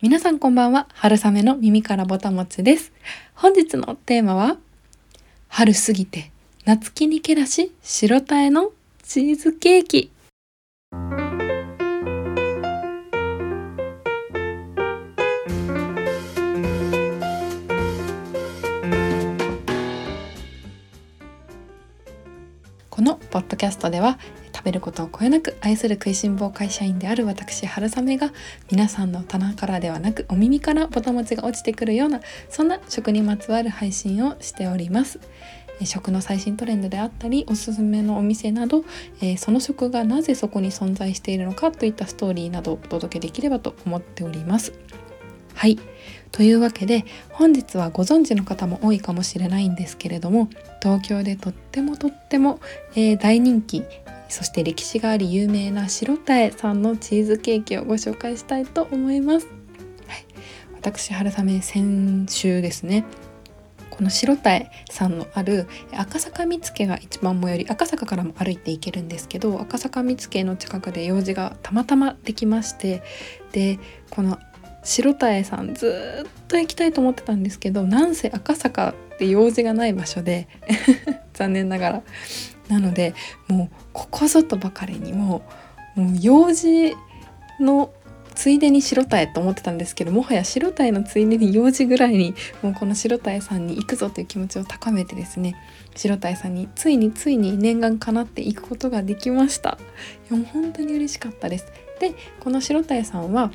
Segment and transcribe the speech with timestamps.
[0.00, 0.86] 皆さんこんばんは。
[0.94, 2.92] 春雨の耳からぼたもちです。
[3.34, 4.56] 本日のテーマは
[5.48, 6.30] 春過ぎて
[6.64, 8.70] 夏木にけらし白タエの
[9.02, 10.12] チーズケーキ。
[22.88, 24.16] このポッドキャストでは
[24.58, 28.32] 食べることをこよなく愛する食いしん坊会社員である私春雨が
[28.72, 32.20] 皆さんの棚からではなくお耳からぼたもちが落ちてくるような
[32.50, 35.20] そんな食にまつわる配信をしております。
[35.84, 38.84] 食の最新トレンドであったりおすすめのお店など、
[39.20, 44.72] えー、その食がなぜそこに存在しているのかといったストーリーなどをお届けできればと思っております。
[45.54, 45.78] はい。
[46.32, 50.48] というわけで本日はご存知の方も多いかもしれないんですけれども
[50.82, 52.58] 東京でとってもとっても、
[52.96, 53.84] えー、大人気
[54.28, 59.46] そして歴史があり有名な白田さんのチーズケーキをご紹介したいと思います。
[59.46, 59.52] は
[60.14, 60.26] い、
[60.74, 63.04] 私春雨先週ですね。
[63.98, 73.02] この白田さんのある赤坂見附が一番最寄り赤坂からも歩いて行けるんですけど赤坂見附の近くで用事がたまたまできまして
[73.50, 74.38] でこの
[74.84, 80.46] 白田江さんずっと行きたいと思ってたんですけどなんせ赤坂って用事がない場所で
[81.34, 82.02] 残念ながら。
[82.68, 83.14] なので
[83.48, 85.42] もうここぞとばかりにも
[85.94, 86.94] もう用事
[87.60, 87.92] の
[88.34, 95.56] ついでに白鯛と思ってたんですけどもはや白鯛のついでに用事ぐらいにもうこの白鯛さんに行くぞという気持ちを高めてですね
[95.96, 99.76] 白鯛さんについについに念願かなっていくことができました。
[100.30, 101.66] いやもう本当に嬉しかったです。
[101.98, 103.50] でこの白鯛さんは、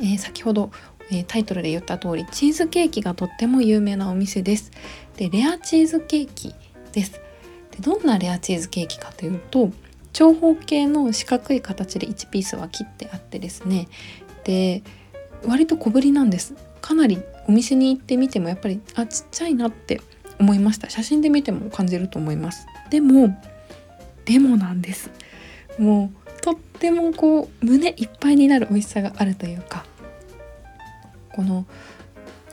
[0.00, 0.72] えー、先ほど
[1.12, 4.72] えタイトルで言った通りチーズケーキがとっても有名なお店です。
[5.16, 6.54] でレアチーズケーキ
[6.92, 7.20] です。
[7.72, 9.70] でどんなレアチーズケーキかというと
[10.12, 13.88] 長方形の四角い形で1ピースは切ってあってですね。
[14.44, 14.82] で
[15.44, 16.54] 割と小ぶりなんです。
[16.80, 20.00] かなりお店に行ってみてもやっぱりあちっちゃいなって
[20.38, 20.90] 思いました。
[20.90, 22.66] 写真で見ても感じると思います。
[22.90, 23.36] でも
[24.24, 25.10] でもなんです。
[25.78, 29.86] もうとってもこう胸いっぱいになる美味しさがあるというか
[31.34, 31.64] この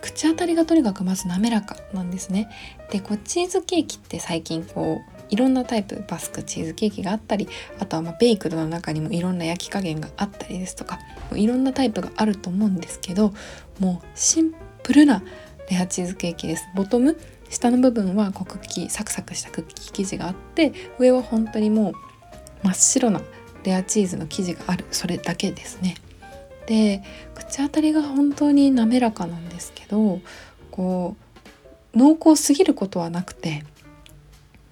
[0.02, 2.50] 口当たりがとにかくまず滑らかなんですね。
[2.92, 7.48] でこうチーズケーキって最近こういろんなタイプバスクチーズケーキがあったり
[7.80, 11.00] あとはまベイクドの中にもいろんな焼き加減があったりですとか
[11.34, 13.34] いろんなタイプがあると思うんですけど
[13.80, 15.22] もうシンプルな
[15.70, 16.68] レアチーズケーキです。
[16.76, 21.94] ボトム下の部分はこうクッキーサクサクしたクッキー生地があって上は本当にもう
[22.64, 23.22] 真っ白な
[23.64, 24.86] レアチーズの生地がある。
[24.92, 25.96] それだけですね。
[26.70, 27.02] で
[27.34, 30.22] 口当たりが本当に滑らかなんですけど
[30.70, 31.18] こ
[31.96, 33.66] う濃厚すぎることはなくて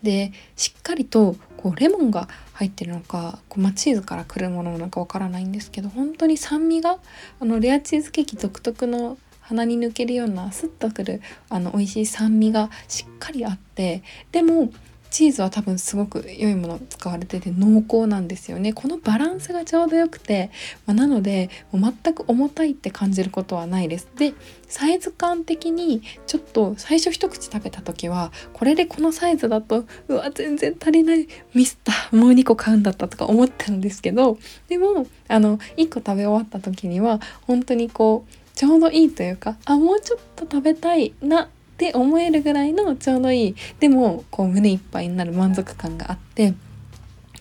[0.03, 7.00] でしっかりとこうレモンが入ってるのかこう、ま、チーズからくるものなのかわからないんですけど本当に酸味が
[7.40, 14.69] あのレアチーズケーキ独特の鼻に抜けるようなスッとくるあの美味しい酸味がしっかりあってでも
[15.09, 18.73] チーズは多分すごく良いもの使われてて濃厚なんですよね。
[18.73, 20.51] このバランスがちょうどよくて、
[20.85, 24.07] まあ、なのでもう全く重たいって感じることはないです。
[24.17, 24.34] で
[24.67, 43.55] サイズ感的にちょっと最初一口食べた時はこれでこのサイズだとうわ全然足りないミスったもう2個買うんだったとか思ったんですけどでもあの1個食べ終わった時には本当にこうちょうどいいというかあもうちょっと食べたいなって思えるぐらいのちょうどいい。
[43.79, 46.55] でもこう胸いっぱいになる満足感があって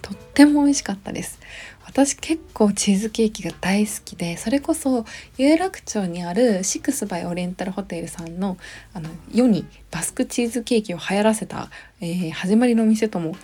[0.02, 1.40] とっても美味しかったです。
[1.86, 5.06] 私結構チーズケーキが大好きでそれこそ
[5.38, 8.58] 有楽町にあるシックスバイオレンタルホテルさんの
[8.92, 11.70] あの世にバスクチーズケーキを流行らせた、
[12.02, 13.34] えー、始まりの店とも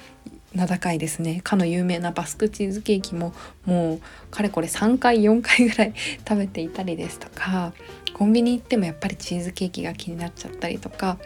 [0.54, 1.40] 名高いですね。
[1.42, 3.32] かの有名なバスクチーズケーキも
[3.64, 4.00] もう
[4.30, 5.94] かれこれ3回4回ぐらい
[6.28, 7.72] 食べていたりですとか
[8.12, 11.18] コンビニ行ってもやっぱりチーズケーキが気になっちゃったりとか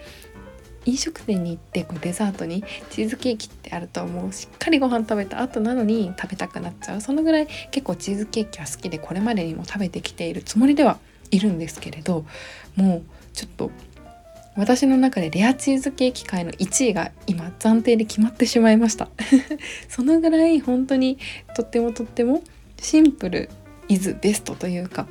[0.86, 7.00] 飲食店に行ってこうデザートにチーズケーキってあるともうしっかりご飯食べた後なのに食べたくなっちゃう。
[7.00, 10.98] そのぐらい結構チーズケーキは好きでこれまでにも食べてきているつもりでは
[11.30, 12.24] いるんですけれど
[12.76, 13.70] もうちょっと
[14.56, 19.08] 私の中でレアチーズケーキ界の1位が今暫定で決まってしまいました。
[19.90, 21.18] そのぐらい本当に
[21.54, 22.42] とってもとっても
[22.80, 23.50] シンプル
[23.88, 25.06] イズベストというか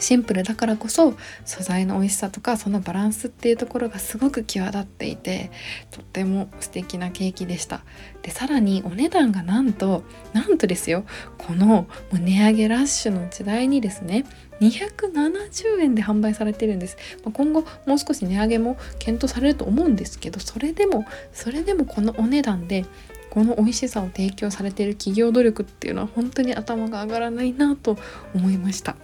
[0.00, 1.14] シンプルだからこそ
[1.44, 5.50] 素材の美味しさとかそのバランスっていうところがすごく際立っていて
[5.90, 7.82] とっても素敵なケーキでした。
[8.22, 10.02] でさらにお値段がなんと
[10.32, 11.04] なんとですよ
[11.36, 14.24] この値上げラッシュの時代にですね
[14.60, 22.86] 270円で販売されてるんです、ま、今後もう少し値上げも検討されると思うんですけどそれでもそれでもこのお値段で
[23.30, 27.98] この美味しさを提供されている企業努力っていうのは本当に頭が上がらないなと
[28.32, 28.96] 思いました。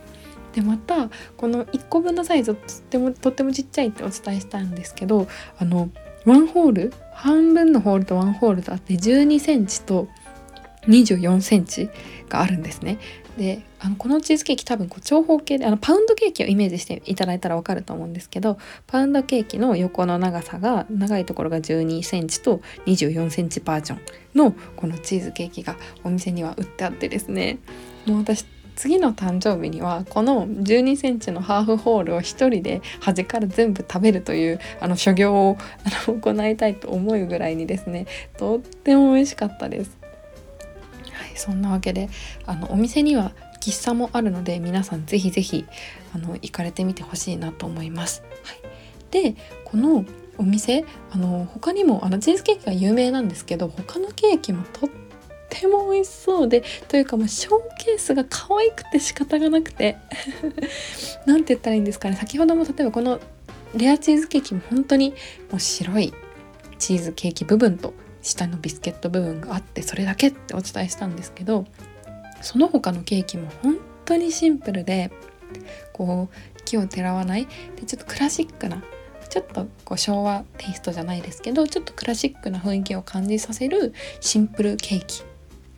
[0.53, 5.91] でまたこの1個分のサイズとってもとってもちっちゃいってお伝えしたんですけどあの
[6.27, 10.09] ワンホール半分のホールとワンホールとあって12センチと
[10.87, 11.91] 24センチ
[12.29, 12.99] があるんですね。
[13.37, 24.01] であのこのチーズケーキ多分こう長方形であのパウンドケーキをイメージしていただいたら分かると思うんですけどパウンドケーキの横の長さが長いところが12センチと24センチバージョン
[24.35, 27.59] のこのチーズケーキがお店には売ってあってですね
[28.05, 28.45] もう私
[28.81, 38.07] 次の誕生日にはこの12センチのハーフホールを1人で端から全部食べるというあの所業をあの行いたいと思うぐらいにですね
[38.39, 39.99] とっても美味しかったです。
[41.13, 42.09] はい、そんなわけで
[42.47, 45.67] あのお店には喫茶もあるので皆さんぜひぜひ
[46.15, 48.23] あの行かれてみてほしいなと思います。
[48.45, 48.61] はい、
[49.11, 49.37] で
[49.67, 50.07] この
[50.39, 55.10] お店あの他にもあのチーズケーキが有名なんですけど他のケーキもとって
[55.51, 59.97] ても美味しそうでというかもうショーケースが可愛くて仕方がなくて。
[61.27, 62.17] 何て言ったらいいんですかね。
[62.17, 63.21] 先ほども例えばこの
[63.75, 65.11] レアチーズケーキも本当に
[65.51, 66.13] もう白い
[66.79, 71.67] チーズケーキ部分と下のビスケット部分があってそれだけってお伝えしたんですけど
[72.43, 75.11] その他のケーキも本当にシンプルで
[75.93, 77.47] こう木をてらわない。
[77.77, 78.83] でちょっとクラシックな
[79.29, 85.30] ちょっとこう昭和テイストじゃないですけどちょっとクラシックな雰囲気を感じさせるシンプルケーキ。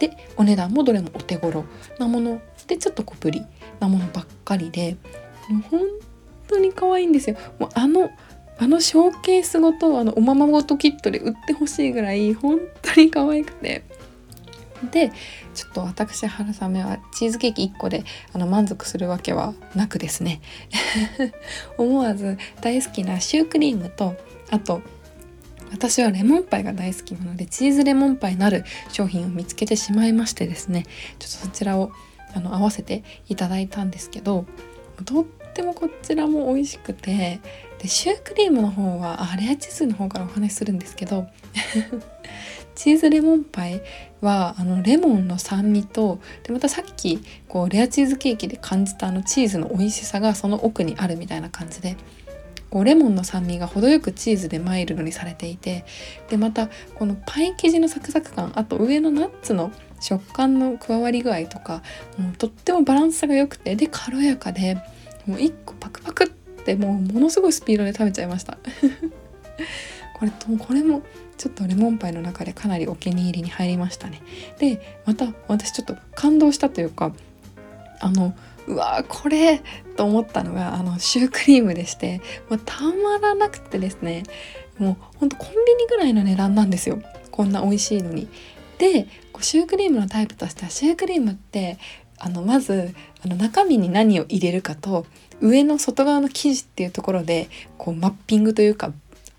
[0.03, 1.65] でお値段もどれもお手頃
[2.01, 3.47] なものでちょっと小ぶり
[3.79, 4.97] なものばっかりで
[5.49, 5.81] もう本
[6.49, 7.37] 当に可愛いんですよ。
[7.61, 8.11] もうあの
[8.59, 13.85] あのショーケースごとあのおままごとキットで売ってほしいぐらい本当に可愛くて。
[14.91, 15.13] で
[15.55, 18.03] ちょっと私春雨はチーズケーキ1個で
[18.33, 20.41] あの満足するわけはなくですね。
[21.79, 24.17] 思わず大好きなシュークリームと
[24.51, 24.83] あと
[25.73, 30.85] 私はレモンパイが大好きなのでチーズレモンパイなる商品を見つけてしまいましてですね
[31.19, 31.93] ちょっとそちらを
[32.35, 34.47] あの合わせていただいたんですけど
[35.05, 35.25] とっ
[35.55, 37.41] てもこちらも美味しくて
[37.79, 41.27] でシュークリームの方はあレアチーズの方からお話しするんですけど
[42.75, 43.83] チーズレモンパイ
[44.21, 51.97] はあのレモンの酸味とでまたさっきこうレアチーズケーキで感じたあのチーズの美味しさがその奥にあるみたいな感じで
[52.73, 55.85] こうレモンの酸味が程よくチーズでマイルドにされていて
[56.31, 59.71] でまたこのパイ生地のサクサク感あと上のナッツの
[60.01, 61.83] 食感の加わり具合とか
[62.17, 64.77] もうとってもバランスが良くてで軽やかで
[65.27, 66.29] もう1個パクパクっ
[66.65, 68.57] てもうものすごいスピードで食べちゃいました。
[70.17, 71.03] これとこれも
[71.37, 74.23] ちょっとレモンパイの中でかなりお気に入りに入りましたね。
[74.59, 77.13] でまた私ちょっと感動したというか
[78.01, 78.35] あの
[78.67, 79.62] うわこれ
[79.97, 84.23] と思ったのがあのシュークリームでしてもうたまらなくてですね
[84.79, 88.29] もうほんとコンビニぐらいの値段なんですよこんな美味しいのに。
[88.79, 89.06] で
[89.41, 91.79] シュークリームのタイプとしてはシュークリームって
[92.19, 92.94] あのまず
[93.25, 95.06] あの中身に何を入れるかと
[95.41, 97.49] 上の外側の生地っていうところで
[97.79, 98.93] こうマッピングというか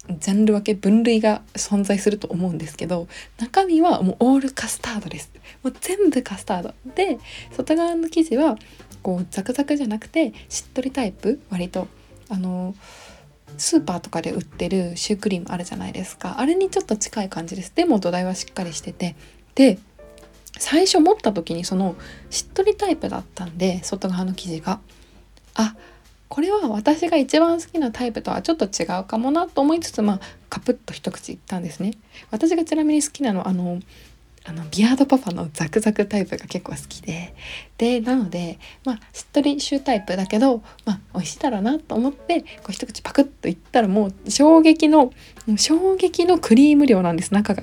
[0.09, 3.07] ジャンル分け分類が存在すると思うんですけど
[3.37, 5.31] 中身はもうオールカスタードです
[5.63, 6.73] もう全部カスタード。
[6.93, 7.19] で
[7.51, 8.57] 外側の生地は
[9.01, 11.39] こうザクザクじゃなくてしっとりタイプ。
[11.49, 11.87] 割と
[12.29, 12.75] あの
[13.57, 16.39] スーパーとかで売ってるシュークリームあるじゃないですか。
[16.39, 17.71] あれにちょっと近い感じです。
[17.75, 19.15] でも土台はしっかりしてて。
[19.55, 19.77] で
[20.59, 21.95] 最初持った時にその
[22.29, 24.79] しっとりタイプだったんで外側の生地が。
[25.55, 25.75] あ
[26.33, 30.19] これは私が一番好きなタイプとはちょっと違うかもなと思いつつまあ
[30.49, 31.93] カプッと一口いったんですね。
[32.31, 33.79] 私がちなみに好きなのあの
[34.43, 37.35] あのビアードパパのザクザクタイプが結構好きで。
[37.77, 45.13] でなのでまあしっとりシュータイプだけどまあ美味しいだろうなと思ってこう一口パクッといったらもう衝撃の
[45.55, 47.61] 衝撃のクリーム量なんです中が。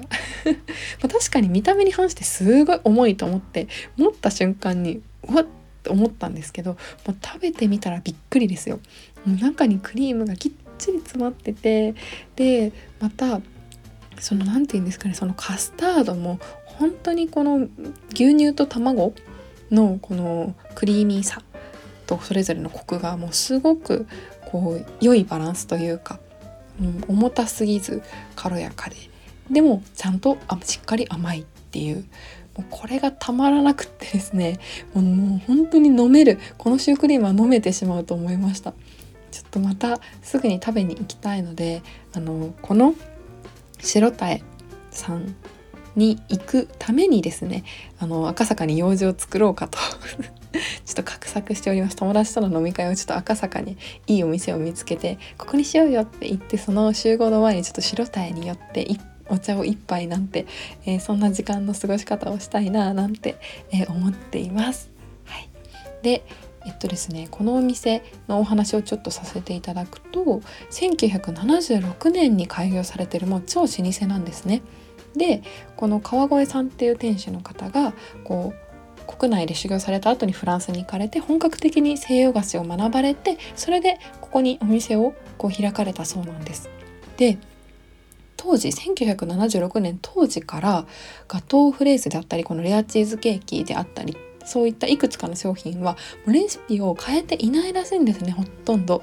[1.02, 3.66] ま確かに見た目に反してすごい重いと思って
[3.96, 5.46] 持った瞬間にうわっ
[5.82, 6.72] と思ったんですけど
[7.06, 8.80] もう食べてみたらびっくりですよ。
[9.24, 11.94] もう中にクリームがきっちり詰まってて
[12.36, 13.40] でまた
[14.18, 17.68] その何て言うんですかねそのカスタードも本当にこの
[18.12, 19.14] 牛乳と卵
[19.70, 21.42] のこのクリーミーさ
[22.06, 24.06] とそれぞれのコクがもうすごく
[24.46, 26.18] こう良いバランスというか、
[26.80, 28.02] うん、重たすぎず
[28.34, 28.96] 軽やかで
[29.50, 32.04] でもちゃんとあしっかり甘いっていう
[32.70, 34.58] これがたまらなくってですね
[34.94, 35.02] も
[35.36, 38.74] う本当に飲めるこのシュークリームは飲めてしまうと思いました。
[39.30, 42.94] ちょっとまたすぐに食べに行きたいのであのこの
[43.80, 44.42] 白田江
[44.90, 45.34] さん
[45.96, 47.64] に行くためにですね
[47.98, 49.78] あの赤坂に用事を作ろうかと。
[50.84, 51.96] ちょっと画策しております。
[51.96, 53.76] 友達との飲み会をちょっと赤坂に
[54.08, 60.46] いいお店を見つけてここにしようよって言ってその集合の前にちょっと白田に寄って行ってお茶を一杯なんて、
[60.84, 63.36] えー、そんな時間の過ごし方をしたいななんて、
[63.72, 64.90] えー、思っています。
[65.24, 65.48] はい、
[66.02, 66.24] で
[66.66, 74.62] えっとですねこのお店のお話をちょっとさせていただくと1976年に開業されてるもう超老舗なんですね。
[75.16, 75.42] で
[75.76, 77.94] この川越さんっていう店主の方が
[78.24, 78.70] こう
[79.06, 86.70] 国内で修行された後にフランスに行かれて本格的に西洋菓子を学ばれてそれでここにお店をこう開かれたそうなんです。
[87.16, 87.38] で
[88.42, 90.86] 当時1976年当時から
[91.28, 94.16] ガトーフレーズであったりこのレアチーズケーキであったり
[94.46, 99.02] そういったいくつかの商品はレシピを変えていないらしいんですねほとんど。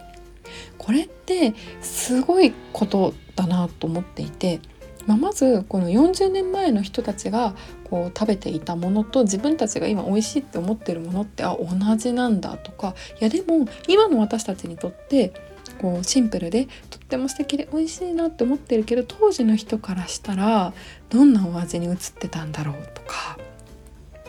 [0.79, 4.59] これってすごいことだなと思っていて、
[5.05, 7.53] まあ、まずこの40年前の人たちが
[7.83, 15.33] こう食べていたものと自分たちが今美味しいって思ってるものってあ同じなんだとかいやでも今の私たちにとって
[15.77, 20.73] こうシンプルでとっても素敵で美味しいなって思ってるけど当時の人からしたら
[21.09, 23.37] どんなお味に映ってたんだろうとか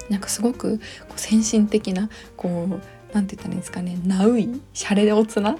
[0.08, 2.80] なんかすごくこう先進的なこう
[3.12, 5.56] 何て言ったらいいんですかねナウイシャレでおつな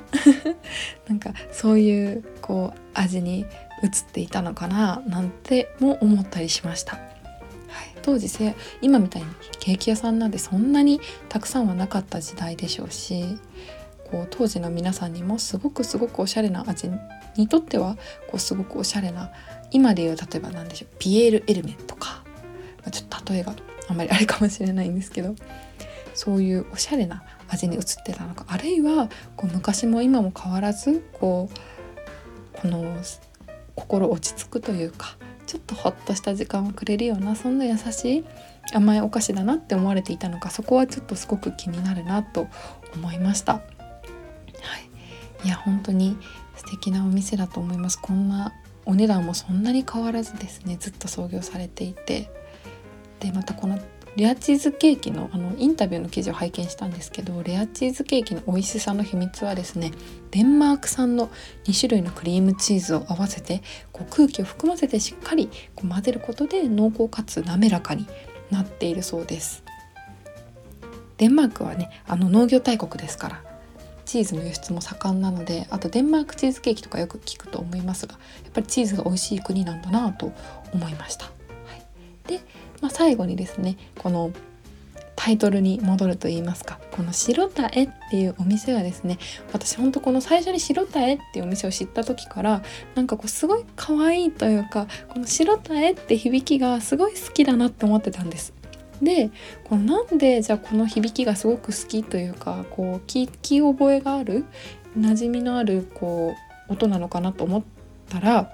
[1.09, 3.47] なんかそういうこう味に
[3.83, 6.97] 映っていたのかななんても思ったりしました。
[6.97, 9.29] はい、当時せ今みたいに
[9.61, 13.39] ケーキ屋さんなんてそんなにたくさんはなかった時代でしょうし
[14.11, 16.91] こう当時の皆さんにもすごくすごくおしゃれな味
[17.37, 17.97] にとっては
[18.29, 19.31] こうすごくおしゃれな
[19.71, 22.23] 今でいう例えば何でしょうピエール・エルメとか、
[22.79, 23.55] まあ、ちょっと例えが
[23.89, 25.35] あんまりあれかもしれないんですけど
[26.15, 32.97] そういうおしゃれな味に映ってたのかあるいはこう昔も今も変わらずこうこの
[33.75, 38.25] 心落ち着くというかちょっとほっとした時間をくれるようなそんな優しい
[38.75, 42.49] 甘いお菓子だなって思われていたのかそこはちょっとすごく気になるなと
[42.95, 43.63] 思いました。
[45.45, 46.17] いや本当に
[46.57, 47.99] 素敵なお店だと思います。
[48.01, 48.53] こんな
[48.85, 50.77] お値段もそんなに変わらずですね。
[50.81, 52.31] ずっと創業されていて。
[53.21, 53.79] でまたこの
[54.17, 59.93] レアチーズケーキのあのインタビューの記事を拝見したんですけどレアチーズケーキの美味しさの秘密はですね
[60.33, 61.29] デンマーク産の
[61.65, 68.07] 2種類のクリームチーズを合わせてこう空気を含ませてしっかりこう混ぜることで濃厚かつ滑らかに
[68.51, 69.63] なっているそうです。
[71.19, 73.48] デンマークはねあの農業大国ですから
[74.09, 80.33] チーズの輸出も盛んなのであとデンマークチーズケーキとかよく聞くと思いますがやっぱりチーズが美味しい国なんだなと
[80.73, 81.27] 思いました。
[81.27, 81.31] は
[81.77, 82.41] い、で、
[82.81, 84.33] まあ、最後にですねこの
[85.15, 89.19] タイトルに戻ると言いますかこの白田絵っていうお店はですね
[89.53, 92.63] 私ほんとこの最初に白田絵っていうお店を知った時から
[92.95, 98.55] なんかこうすごい可愛いというかこの白田絵って響きがすごい好きだなって思ってたんです
[99.03, 99.31] で
[99.65, 104.45] このなんでじゃあこの響きがすごく好きというかこう聞き覚えがある
[104.99, 106.35] 馴染みのあるこ
[106.69, 107.63] う音なのかなと思っ
[108.09, 108.51] たら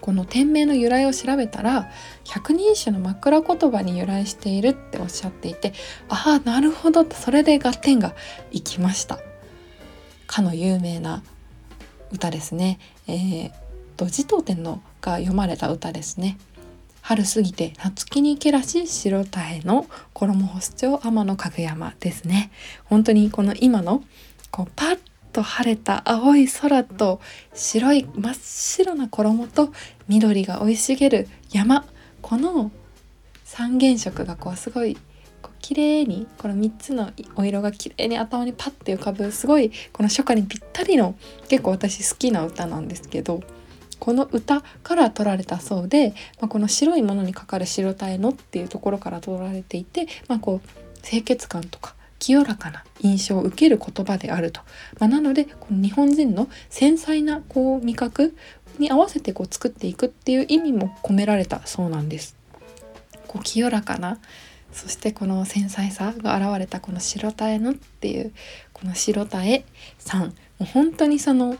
[0.00, 1.90] この店名の由来を調べたら
[2.24, 5.72] 百人一首の枕言葉に由来しているっておっしゃっていて
[6.08, 8.14] ああなるほどそれで合点が
[8.50, 9.18] いきました。
[10.26, 11.22] かの有名な
[12.12, 12.78] 歌ですね。
[13.08, 13.52] えー、
[13.96, 16.38] と持統天のが読まれた歌ですね。
[17.02, 22.50] 春過ぎて夏木にけらし白田への衣干す町天の家具山ですね。
[22.84, 24.02] 本当にこの今の
[24.50, 24.98] こうパッ
[25.32, 27.20] と晴れた青い空と
[27.54, 29.72] 白い真っ白な衣と
[30.08, 31.84] 緑が生い茂る山。
[32.20, 32.70] この
[33.44, 34.96] 三原色がこうすごい
[35.40, 41.14] こう綺麗にこの3つのお色が綺麗に頭にパッて浮かぶすごいこの初夏にぴったりの
[41.48, 43.42] 結構私好きな歌なんですけど
[43.98, 54.60] この歌から取られたそうで、まあ、この白いものにかかる白体のっていうところから取られていて、まあ、こう清潔感とか清らかな印象を受ける言葉であると、
[54.98, 58.36] まあ、なのでこの日本人の繊細なこう味覚
[58.78, 62.36] に合わせてこう作っていくっていう意味も込められたそうなんです。
[63.26, 64.18] こう清らかな
[64.72, 68.32] そしてこの繊細さが現れたこの白タエのっていう
[68.72, 69.64] この白タエ
[69.98, 71.56] さんもう本当にその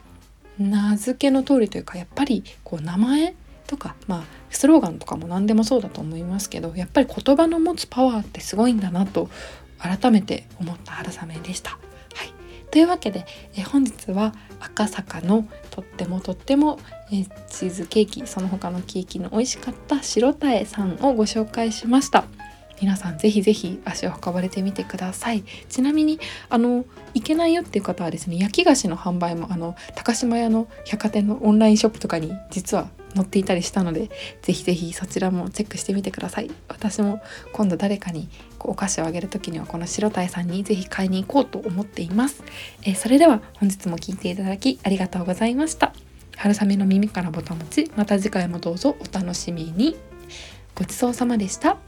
[0.59, 3.35] 名付けの通りというかやっぱりこう名前
[3.67, 9.29] とかまあスローガンとかも何でもそうだと思いますけどやっぱり言葉の持つパワーってすごいんだなと
[9.79, 11.71] 改めて思った春雨でした。
[11.71, 11.77] は
[12.25, 12.33] い、
[12.71, 16.81] というわけでえ本日は赤坂のとってもとっても
[17.13, 22.25] えチーズケーキその他のケーキの美味しかった白タエさんをご紹介しました。
[22.81, 25.45] 皆さんぜひぜひ足を運ばれてみてください。
[25.69, 34.11] ちなみにあの行けないよっていう方はですね焼き菓子の販売もあの高島屋の百貨店のオンラインショップとかに実は載っていたりしたので
[34.43, 36.51] ぜひぜひそちらもチェックしてみてください。
[36.69, 37.21] 私も
[37.53, 38.29] 今度誰かに
[38.61, 42.43] お菓子をあげる時にはこの白鯛さんにぜひ買いに行こうと思っています、
[42.85, 45.93] え、それでは本日も聴いていただきありがとうございました。
[46.37, 49.97] 春雨の耳からぼたもちまた次回もどうぞお楽しみに。
[50.77, 51.88] ごちそうさまでした。